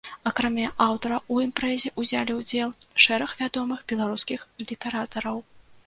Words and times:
Акрамя 0.29 0.69
аўтара 0.85 1.17
ў 1.19 1.35
імпрэзе 1.47 1.93
ўзялі 2.05 2.39
ўдзел 2.39 2.69
шэраг 3.07 3.39
вядомых 3.43 3.79
беларускіх 3.93 4.39
літаратараў. 4.69 5.37